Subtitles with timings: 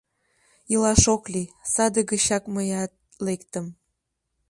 [0.73, 2.91] Илаш ок лий, саде гычак мыят
[3.25, 3.65] лектым.